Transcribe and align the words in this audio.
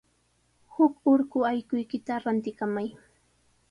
Huk 0.77 0.95
urqu 1.13 1.39
allquykita 1.51 2.13
rantikamay. 2.25 2.87